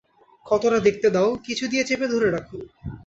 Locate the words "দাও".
1.09-1.29